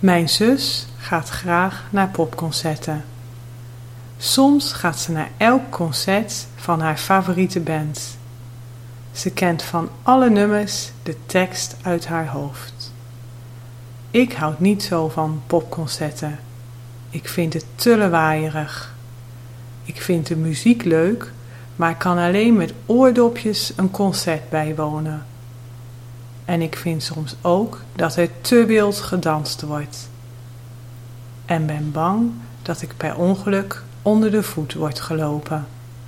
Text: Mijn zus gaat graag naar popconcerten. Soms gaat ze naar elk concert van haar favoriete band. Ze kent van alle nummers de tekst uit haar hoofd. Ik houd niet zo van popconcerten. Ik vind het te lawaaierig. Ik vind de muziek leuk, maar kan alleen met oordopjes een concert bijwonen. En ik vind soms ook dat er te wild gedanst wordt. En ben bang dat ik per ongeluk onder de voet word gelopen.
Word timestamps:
Mijn 0.00 0.28
zus 0.28 0.86
gaat 0.98 1.28
graag 1.28 1.84
naar 1.90 2.08
popconcerten. 2.08 3.04
Soms 4.18 4.72
gaat 4.72 4.98
ze 4.98 5.12
naar 5.12 5.30
elk 5.36 5.70
concert 5.70 6.46
van 6.56 6.80
haar 6.80 6.96
favoriete 6.96 7.60
band. 7.60 8.18
Ze 9.12 9.30
kent 9.30 9.62
van 9.62 9.88
alle 10.02 10.30
nummers 10.30 10.90
de 11.02 11.16
tekst 11.26 11.76
uit 11.82 12.06
haar 12.06 12.26
hoofd. 12.26 12.92
Ik 14.10 14.32
houd 14.32 14.60
niet 14.60 14.82
zo 14.82 15.08
van 15.08 15.42
popconcerten. 15.46 16.38
Ik 17.10 17.28
vind 17.28 17.52
het 17.52 17.64
te 17.74 17.96
lawaaierig. 17.96 18.94
Ik 19.82 20.02
vind 20.02 20.26
de 20.26 20.36
muziek 20.36 20.84
leuk, 20.84 21.32
maar 21.76 21.96
kan 21.96 22.18
alleen 22.18 22.56
met 22.56 22.72
oordopjes 22.86 23.72
een 23.76 23.90
concert 23.90 24.50
bijwonen. 24.50 25.26
En 26.50 26.62
ik 26.62 26.76
vind 26.76 27.02
soms 27.02 27.34
ook 27.40 27.80
dat 27.96 28.16
er 28.16 28.28
te 28.40 28.64
wild 28.64 29.00
gedanst 29.00 29.62
wordt. 29.62 30.08
En 31.44 31.66
ben 31.66 31.92
bang 31.92 32.30
dat 32.62 32.82
ik 32.82 32.96
per 32.96 33.16
ongeluk 33.16 33.82
onder 34.02 34.30
de 34.30 34.42
voet 34.42 34.74
word 34.74 35.00
gelopen. 35.00 35.66